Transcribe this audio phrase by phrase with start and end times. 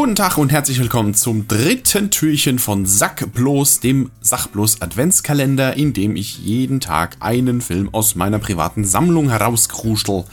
[0.00, 5.92] Guten Tag und herzlich willkommen zum dritten Türchen von Sack bloß, dem Sachbloß Adventskalender, in
[5.92, 10.24] dem ich jeden Tag einen Film aus meiner privaten Sammlung herauskruschel.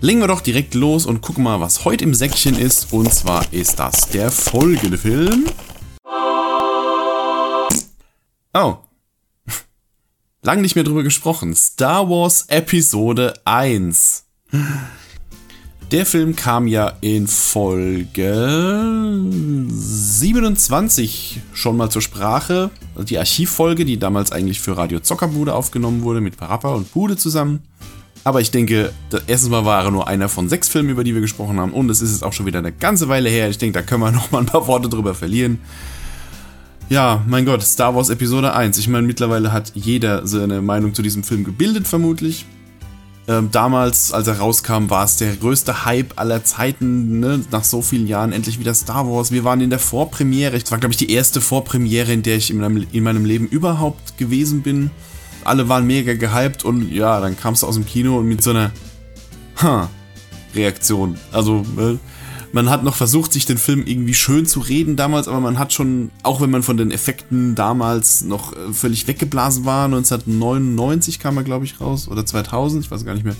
[0.00, 2.92] Legen wir doch direkt los und gucken mal, was heute im Säckchen ist.
[2.92, 5.44] Und zwar ist das der folgende Film.
[8.52, 8.78] Oh.
[10.42, 11.54] Lang nicht mehr drüber gesprochen.
[11.54, 14.24] Star Wars Episode 1.
[15.90, 18.46] Der Film kam ja in Folge
[19.70, 22.68] 27 schon mal zur Sprache.
[22.98, 27.60] Die Archivfolge, die damals eigentlich für Radio Zockerbude aufgenommen wurde, mit Parappa und Bude zusammen.
[28.22, 28.92] Aber ich denke,
[29.26, 31.72] erstens mal war er nur einer von sechs Filmen, über die wir gesprochen haben.
[31.72, 33.48] Und es ist jetzt auch schon wieder eine ganze Weile her.
[33.48, 35.58] Ich denke, da können wir noch mal ein paar Worte drüber verlieren.
[36.90, 38.76] Ja, mein Gott, Star Wars Episode 1.
[38.76, 42.44] Ich meine, mittlerweile hat jeder seine Meinung zu diesem Film gebildet, vermutlich.
[43.28, 47.44] Ähm, damals, als er rauskam, war es der größte Hype aller Zeiten, ne?
[47.50, 49.30] nach so vielen Jahren endlich wieder Star Wars.
[49.30, 50.56] Wir waren in der Vorpremiere.
[50.56, 53.46] Es war, glaube ich, die erste Vorpremiere, in der ich in meinem, in meinem Leben
[53.46, 54.90] überhaupt gewesen bin.
[55.44, 58.50] Alle waren mega gehypt und ja, dann kamst du aus dem Kino und mit so
[58.50, 58.70] einer
[59.62, 59.88] huh,
[60.54, 61.18] Reaktion.
[61.30, 61.98] Also, äh,
[62.52, 65.72] man hat noch versucht, sich den Film irgendwie schön zu reden damals, aber man hat
[65.72, 71.36] schon, auch wenn man von den Effekten damals noch äh, völlig weggeblasen war, 1999 kam
[71.36, 73.36] er, glaube ich, raus, oder 2000, ich weiß gar nicht mehr.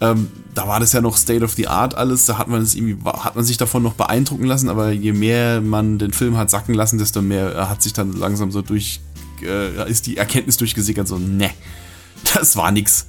[0.00, 2.74] Ähm, da war das ja noch State of the Art alles, da hat man es
[2.74, 6.50] irgendwie, hat man sich davon noch beeindrucken lassen, aber je mehr man den Film hat
[6.50, 9.00] sacken lassen, desto mehr hat sich dann langsam so durch,
[9.42, 11.50] äh, ist die Erkenntnis durchgesickert, so, ne,
[12.34, 13.06] das war nix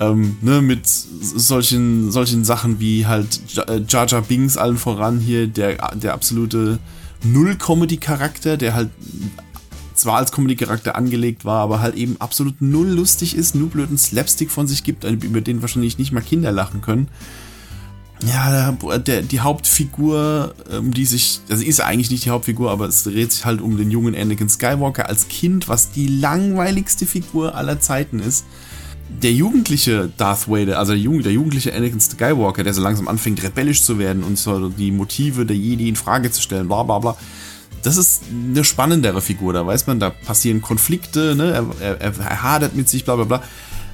[0.00, 5.48] ähm, ne, mit solchen, solchen Sachen wie halt äh, Jar Jar Binks allen voran hier,
[5.48, 6.78] der, der absolute
[7.24, 8.90] Null-Comedy-Charakter, der halt
[9.94, 14.50] zwar als Comedy-Charakter angelegt war, aber halt eben absolut null lustig ist, nur blöden Slapstick
[14.50, 17.08] von sich gibt, über den wahrscheinlich nicht mal Kinder lachen können.
[18.24, 22.86] Ja, der, der, die Hauptfigur, um die sich, also ist eigentlich nicht die Hauptfigur, aber
[22.86, 27.54] es dreht sich halt um den jungen Anakin Skywalker als Kind, was die langweiligste Figur
[27.56, 28.44] aller Zeiten ist
[29.08, 33.42] der jugendliche Darth Vader, also der, Jugend, der, jugendliche Anakin Skywalker, der so langsam anfängt,
[33.42, 36.98] rebellisch zu werden und so die Motive der Jedi in Frage zu stellen, bla bla
[36.98, 37.16] bla.
[37.82, 41.52] Das ist eine spannendere Figur, da weiß man, da passieren Konflikte, ne?
[41.80, 43.42] er, er, er hadert mit sich, bla bla bla.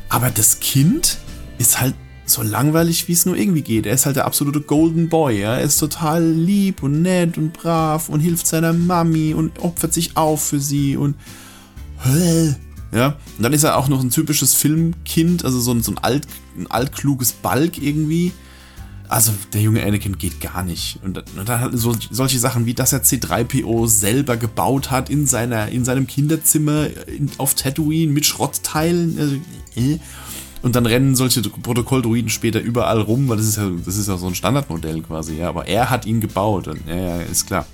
[0.09, 1.19] Aber das Kind
[1.59, 1.95] ist halt
[2.27, 3.87] so langweilig, wie es nur irgendwie geht.
[3.87, 5.57] Er ist halt der absolute Golden Boy, ja?
[5.57, 10.17] er ist total lieb und nett und brav und hilft seiner Mami und opfert sich
[10.17, 11.15] auf für sie und
[12.95, 15.99] ja, und dann ist er auch noch ein typisches Filmkind, also so ein, so ein,
[15.99, 18.33] alt, ein altkluges Balk irgendwie.
[19.09, 21.01] Also der junge Anakin geht gar nicht.
[21.03, 25.27] Und, und dann hat so, solche Sachen wie, dass er C3PO selber gebaut hat in,
[25.27, 29.19] seiner, in seinem Kinderzimmer in, auf Tatooine mit Schrottteilen.
[29.19, 29.35] Also,
[29.75, 29.99] äh.
[30.63, 34.17] Und dann rennen solche Protokolldruiden später überall rum, weil das ist ja, das ist ja
[34.17, 35.49] so ein Standardmodell quasi, ja.
[35.49, 37.67] Aber er hat ihn gebaut und ja, ja, ist klar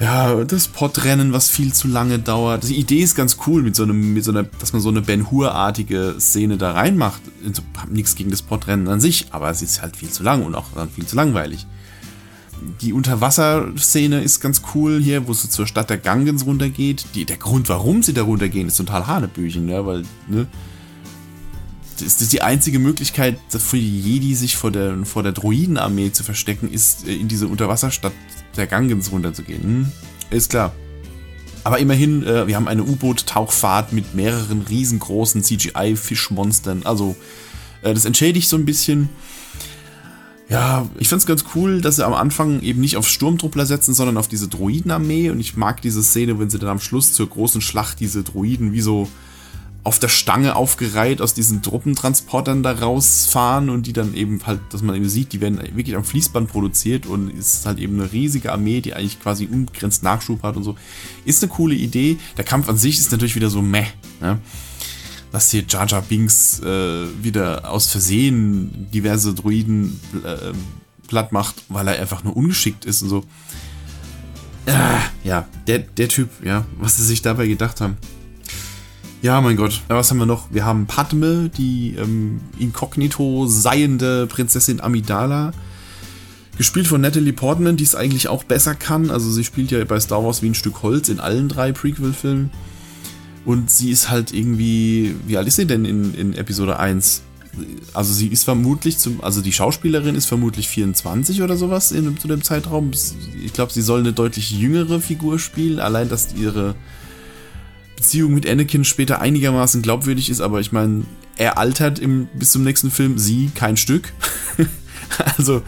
[0.00, 2.66] ja, das Podrennen, was viel zu lange dauert.
[2.66, 5.02] Die Idee ist ganz cool, mit so einem, mit so einer, dass man so eine
[5.02, 7.20] Ben Hur-artige Szene da reinmacht.
[7.42, 10.42] Ich hab nichts gegen das Podrennen an sich, aber es ist halt viel zu lang
[10.42, 11.66] und auch viel zu langweilig.
[12.80, 17.04] Die Unterwasserszene ist ganz cool hier, wo sie zur Stadt der Gangens runtergeht.
[17.14, 20.46] Die, der Grund, warum sie da runtergehen, ist total Hanebüchen, ja, weil, ne,
[22.00, 26.22] das ist die einzige Möglichkeit für die Jedi, sich vor der, vor der Druidenarmee zu
[26.22, 28.12] verstecken, ist äh, in diese Unterwasserstadt
[28.56, 29.62] der Gangens runterzugehen.
[29.62, 29.92] Hm?
[30.30, 30.72] Ist klar.
[31.62, 36.82] Aber immerhin, äh, wir haben eine U-Boot-Tauchfahrt mit mehreren riesengroßen CGI-Fischmonstern.
[36.84, 37.16] Also,
[37.82, 39.08] äh, das entschädigt so ein bisschen.
[40.48, 44.16] Ja, ich find's ganz cool, dass sie am Anfang eben nicht auf Sturmtruppler setzen, sondern
[44.16, 45.30] auf diese Droidenarmee.
[45.30, 48.72] Und ich mag diese Szene, wenn sie dann am Schluss zur großen Schlacht diese Droiden
[48.72, 49.08] wie so
[49.90, 54.82] auf der Stange aufgereiht aus diesen Truppentransportern da rausfahren und die dann eben halt, dass
[54.82, 58.52] man eben sieht, die werden wirklich am Fließband produziert und ist halt eben eine riesige
[58.52, 60.76] Armee, die eigentlich quasi unbegrenzt Nachschub hat und so.
[61.24, 62.18] Ist eine coole Idee.
[62.36, 63.86] Der Kampf an sich ist natürlich wieder so meh.
[64.20, 64.38] Ne?
[65.32, 70.52] Dass hier Jar Jar Binks äh, wieder aus Versehen diverse Druiden äh,
[71.08, 73.24] platt macht, weil er einfach nur ungeschickt ist und so.
[74.66, 77.96] Äh, ja, der, der Typ, ja, was sie sich dabei gedacht haben.
[79.22, 79.82] Ja, mein Gott.
[79.88, 80.48] Was haben wir noch?
[80.50, 85.52] Wir haben Padme, die ähm, inkognito seiende Prinzessin Amidala.
[86.56, 89.10] Gespielt von Natalie Portman, die es eigentlich auch besser kann.
[89.10, 92.50] Also sie spielt ja bei Star Wars wie ein Stück Holz in allen drei Prequel-Filmen.
[93.44, 95.14] Und sie ist halt irgendwie.
[95.26, 97.22] Wie alt ist sie denn in, in Episode 1?
[97.92, 99.22] Also sie ist vermutlich zum.
[99.22, 102.92] Also die Schauspielerin ist vermutlich 24 oder sowas in, zu dem Zeitraum.
[103.44, 105.78] Ich glaube, sie soll eine deutlich jüngere Figur spielen.
[105.78, 106.74] Allein, dass ihre
[108.00, 111.04] Beziehung mit Anakin später einigermaßen glaubwürdig ist, aber ich meine,
[111.36, 114.12] er altert im, bis zum nächsten Film, sie kein Stück.
[115.36, 115.62] also,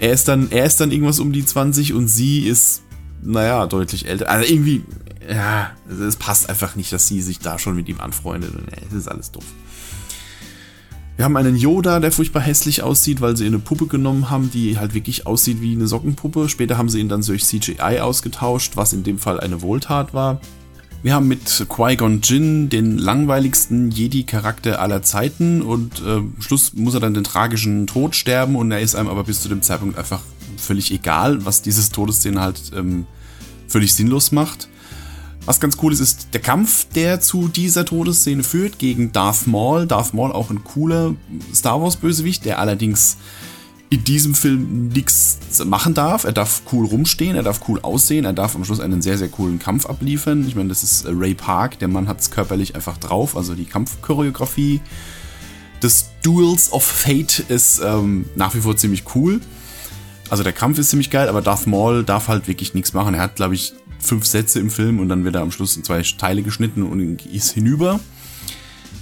[0.00, 2.82] Er ist dann, er ist dann irgendwas um die 20 und sie ist,
[3.22, 4.30] naja, deutlich älter.
[4.30, 4.84] Also irgendwie,
[5.28, 8.52] ja, es passt einfach nicht, dass sie sich da schon mit ihm anfreundet.
[8.86, 9.44] Es ist alles doof.
[11.16, 14.78] Wir haben einen Yoda, der furchtbar hässlich aussieht, weil sie eine Puppe genommen haben, die
[14.78, 16.48] halt wirklich aussieht wie eine Sockenpuppe.
[16.48, 20.40] Später haben sie ihn dann durch CGI ausgetauscht, was in dem Fall eine Wohltat war.
[21.00, 27.00] Wir haben mit Qui-Gon Jinn den langweiligsten Jedi-Charakter aller Zeiten und äh, Schluss muss er
[27.00, 30.20] dann den tragischen Tod sterben und er ist einem aber bis zu dem Zeitpunkt einfach
[30.56, 33.06] völlig egal, was dieses Todesszene halt ähm,
[33.68, 34.68] völlig sinnlos macht.
[35.44, 39.86] Was ganz cool ist, ist der Kampf, der zu dieser Todesszene führt gegen Darth Maul.
[39.86, 41.14] Darth Maul auch ein cooler
[41.54, 43.18] Star Wars Bösewicht, der allerdings
[43.90, 46.24] in diesem Film nichts machen darf.
[46.24, 49.28] Er darf cool rumstehen, er darf cool aussehen, er darf am Schluss einen sehr, sehr
[49.28, 50.46] coolen Kampf abliefern.
[50.46, 53.64] Ich meine, das ist Ray Park, der Mann hat es körperlich einfach drauf, also die
[53.64, 54.80] Kampfchoreografie
[55.82, 59.40] des Duels of Fate ist ähm, nach wie vor ziemlich cool.
[60.28, 63.14] Also der Kampf ist ziemlich geil, aber Darth Maul darf halt wirklich nichts machen.
[63.14, 65.84] Er hat, glaube ich, fünf Sätze im Film und dann wird er am Schluss in
[65.84, 68.00] zwei Teile geschnitten und ist hinüber.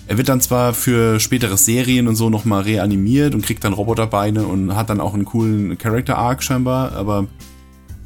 [0.08, 4.46] Er wird dann zwar für spätere Serien und so nochmal reanimiert und kriegt dann Roboterbeine
[4.46, 7.26] und hat dann auch einen coolen Character Arc scheinbar, aber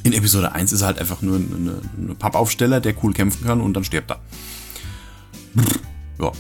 [0.02, 3.60] in Episode 1 ist er halt einfach nur eine, eine Pappaufsteller, der cool kämpfen kann
[3.60, 4.20] und dann stirbt er.
[6.20, 6.32] Ja.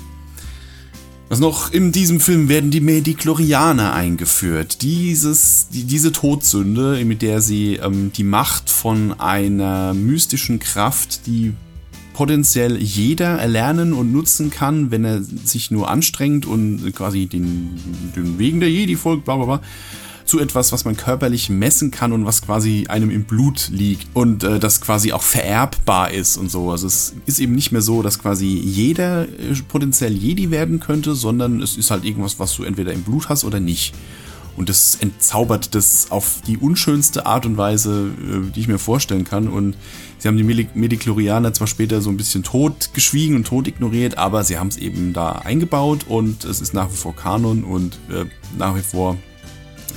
[1.28, 4.82] Was noch in diesem Film werden die Mediklorianer eingeführt.
[4.82, 11.54] Dieses, die, diese Todsünde, mit der sie ähm, die Macht von einer mystischen Kraft, die
[12.20, 17.80] potenziell jeder erlernen und nutzen kann, wenn er sich nur anstrengt und quasi den,
[18.14, 19.60] den Wegen der Jedi folgt, bla bla bla,
[20.26, 24.44] zu etwas, was man körperlich messen kann und was quasi einem im Blut liegt und
[24.44, 26.70] äh, das quasi auch vererbbar ist und so.
[26.70, 31.14] Also es ist eben nicht mehr so, dass quasi jeder äh, potenziell Jedi werden könnte,
[31.14, 33.94] sondern es ist halt irgendwas, was du entweder im Blut hast oder nicht.
[34.56, 39.24] Und das entzaubert das auf die unschönste Art und Weise, äh, die ich mir vorstellen
[39.24, 39.48] kann.
[39.48, 39.76] Und
[40.18, 44.44] sie haben die Mediklorianer zwar später so ein bisschen tot geschwiegen und tot ignoriert, aber
[44.44, 48.26] sie haben es eben da eingebaut und es ist nach wie vor Kanon und äh,
[48.58, 49.16] nach wie vor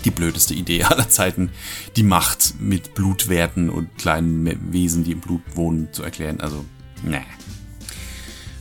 [0.06, 1.50] die blödeste Idee aller Zeiten,
[1.96, 6.40] die Macht mit Blutwerten und kleinen Wesen, die im Blut wohnen, zu erklären.
[6.42, 6.64] Also,
[7.04, 7.22] ne.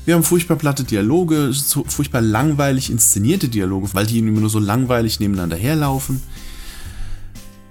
[0.05, 1.53] Wir haben furchtbar platte Dialoge,
[1.87, 6.21] furchtbar langweilig inszenierte Dialoge, weil die immer nur so langweilig nebeneinander herlaufen.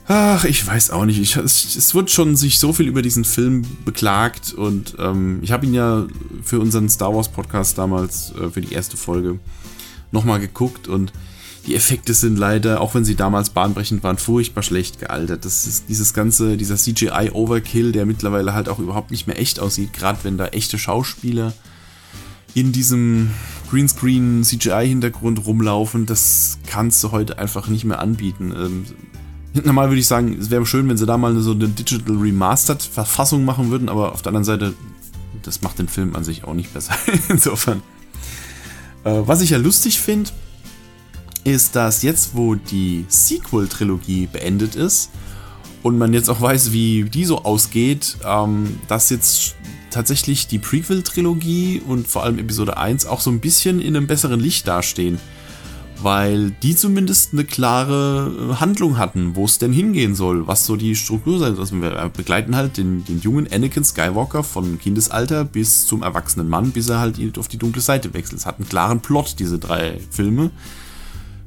[0.07, 1.19] Ach, ich weiß auch nicht.
[1.19, 5.51] Ich, es, es wird schon sich so viel über diesen Film beklagt und ähm, ich
[5.51, 6.07] habe ihn ja
[6.43, 9.39] für unseren Star Wars Podcast damals, äh, für die erste Folge,
[10.11, 11.13] nochmal geguckt und
[11.67, 15.45] die Effekte sind leider, auch wenn sie damals bahnbrechend waren, furchtbar schlecht gealtert.
[15.45, 19.93] Das ist dieses ganze, dieser CGI-Overkill, der mittlerweile halt auch überhaupt nicht mehr echt aussieht,
[19.93, 21.53] gerade wenn da echte Schauspieler
[22.53, 23.31] in diesem
[23.69, 28.53] Greenscreen CGI-Hintergrund rumlaufen, das kannst du heute einfach nicht mehr anbieten.
[28.55, 28.85] Ähm,
[29.63, 32.83] normal würde ich sagen, es wäre schön, wenn sie da mal so eine Digital Remastered
[32.83, 34.73] Verfassung machen würden, aber auf der anderen Seite,
[35.43, 36.95] das macht den Film an sich auch nicht besser.
[37.29, 37.81] Insofern.
[39.03, 40.29] Äh, was ich ja lustig finde,
[41.43, 45.09] ist, dass jetzt, wo die Sequel-Trilogie beendet ist
[45.81, 49.55] und man jetzt auch weiß, wie die so ausgeht, ähm, dass jetzt
[49.91, 54.39] tatsächlich die Prequel-Trilogie und vor allem Episode 1 auch so ein bisschen in einem besseren
[54.39, 55.19] Licht dastehen.
[56.01, 60.75] Weil die zumindest eine klare äh, Handlung hatten, wo es denn hingehen soll, was so
[60.75, 61.61] die Struktur sein soll.
[61.61, 66.71] Also wir begleiten halt den, den jungen Anakin Skywalker von Kindesalter bis zum erwachsenen Mann,
[66.71, 68.39] bis er halt auf die dunkle Seite wechselt.
[68.39, 70.49] Es hat einen klaren Plot, diese drei Filme.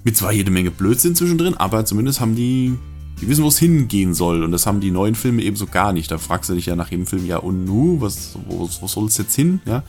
[0.05, 2.79] Mit zwar jede Menge Blödsinn zwischendrin, aber zumindest haben die
[3.21, 4.43] die wissen, wo es hingehen soll.
[4.43, 6.11] Und das haben die neuen Filme ebenso gar nicht.
[6.11, 9.07] Da fragst du dich ja nach jedem Film, ja, und nu, was, wo, wo soll
[9.07, 9.61] es jetzt hin?
[9.65, 9.83] Ja.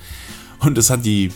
[0.60, 1.32] Und das hat die,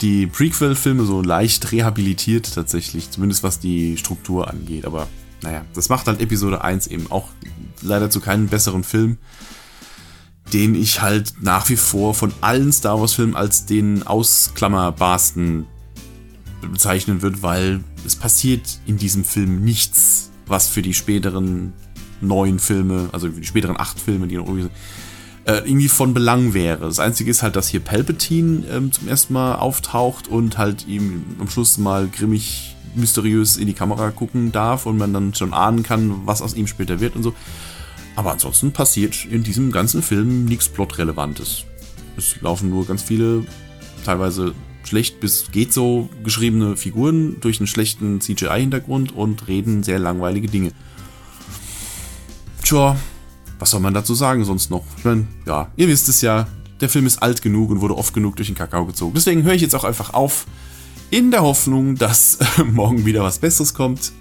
[0.00, 4.84] die Prequel-Filme so leicht rehabilitiert tatsächlich, zumindest was die Struktur angeht.
[4.86, 5.08] Aber
[5.42, 7.28] naja, das macht halt Episode 1 eben auch
[7.82, 9.18] leider zu keinem besseren Film,
[10.52, 15.66] den ich halt nach wie vor von allen Star Wars-Filmen als den ausklammerbarsten
[16.72, 21.72] bezeichnen würde, weil es passiert in diesem Film nichts was für die späteren
[22.20, 24.72] neun Filme, also die späteren acht Filme, die noch irgendwie sind,
[25.44, 26.86] äh, irgendwie von Belang wäre.
[26.86, 31.24] Das Einzige ist halt, dass hier Palpatine ähm, zum ersten Mal auftaucht und halt ihm
[31.38, 35.82] am Schluss mal grimmig, mysteriös in die Kamera gucken darf und man dann schon ahnen
[35.82, 37.34] kann, was aus ihm später wird und so.
[38.16, 41.64] Aber ansonsten passiert in diesem ganzen Film nichts Plotrelevantes.
[42.16, 43.44] Es laufen nur ganz viele,
[44.04, 44.54] teilweise
[44.88, 50.72] schlecht bis geht so geschriebene Figuren durch einen schlechten CGI-Hintergrund und reden sehr langweilige Dinge.
[52.62, 52.96] Tja,
[53.58, 54.84] was soll man dazu sagen sonst noch?
[54.98, 56.46] Ich meine, ja, ihr wisst es ja,
[56.80, 59.14] der Film ist alt genug und wurde oft genug durch den Kakao gezogen.
[59.14, 60.46] Deswegen höre ich jetzt auch einfach auf,
[61.10, 62.38] in der Hoffnung, dass
[62.72, 64.12] morgen wieder was Besseres kommt.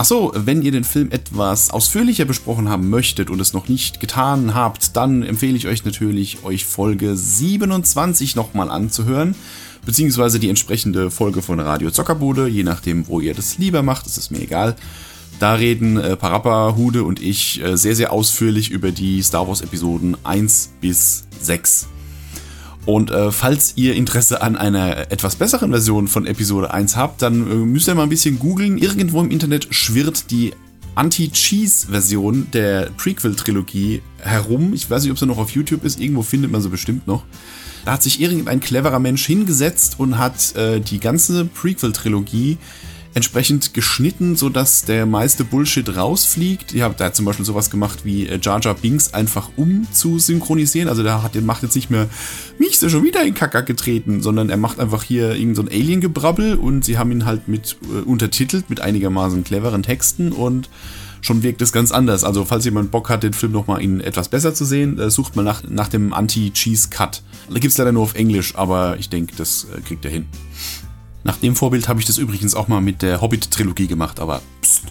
[0.00, 4.54] Achso, wenn ihr den Film etwas ausführlicher besprochen haben möchtet und es noch nicht getan
[4.54, 9.34] habt, dann empfehle ich euch natürlich, euch Folge 27 nochmal anzuhören
[9.84, 14.16] beziehungsweise die entsprechende Folge von Radio Zockerbude, je nachdem, wo ihr das lieber macht, ist
[14.16, 14.74] es mir egal.
[15.38, 19.60] Da reden äh, Parappa, Hude und ich äh, sehr, sehr ausführlich über die Star Wars
[19.60, 21.88] Episoden 1 bis 6.
[22.86, 27.50] Und äh, falls ihr Interesse an einer etwas besseren Version von Episode 1 habt, dann
[27.50, 28.78] äh, müsst ihr mal ein bisschen googeln.
[28.78, 30.52] Irgendwo im Internet schwirrt die
[30.94, 34.72] Anti-Cheese-Version der Prequel-Trilogie herum.
[34.74, 36.00] Ich weiß nicht, ob sie noch auf YouTube ist.
[36.00, 37.24] Irgendwo findet man sie bestimmt noch.
[37.84, 42.58] Da hat sich irgendein cleverer Mensch hingesetzt und hat äh, die ganze Prequel-Trilogie
[43.14, 46.72] entsprechend geschnitten, sodass der meiste Bullshit rausfliegt.
[46.72, 50.18] Ja, da hat zum Beispiel sowas gemacht wie äh, Jar Jar Binks einfach um zu
[50.18, 50.88] synchronisieren.
[50.88, 52.08] Also der hat, macht jetzt nicht mehr,
[52.58, 55.62] mich ist er schon wieder in Kacker getreten, sondern er macht einfach hier irgend so
[55.62, 60.68] Alien-Gebrabbel und sie haben ihn halt mit äh, untertitelt mit einigermaßen cleveren Texten und
[61.20, 62.24] schon wirkt es ganz anders.
[62.24, 65.36] Also falls jemand Bock hat, den Film nochmal in etwas besser zu sehen, äh, sucht
[65.36, 67.22] mal nach, nach dem Anti-Cheese-Cut.
[67.48, 70.26] Da gibt es leider nur auf Englisch, aber ich denke, das äh, kriegt er hin.
[71.22, 74.84] Nach dem Vorbild habe ich das übrigens auch mal mit der Hobbit-Trilogie gemacht, aber pst.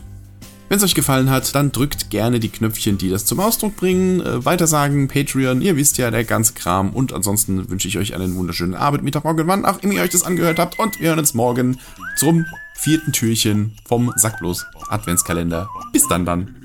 [0.70, 4.22] Wenn es euch gefallen hat, dann drückt gerne die Knöpfchen, die das zum Ausdruck bringen.
[4.22, 6.92] Äh, weitersagen, Patreon, ihr wisst ja, der ganze Kram.
[6.92, 10.12] Und ansonsten wünsche ich euch einen wunderschönen Abend, Mittag, Morgen, wann auch immer ihr euch
[10.12, 10.78] das angehört habt.
[10.78, 11.80] Und wir hören uns morgen
[12.16, 12.46] zum
[12.76, 15.68] vierten Türchen vom Sackblos Adventskalender.
[15.92, 16.59] Bis dann dann.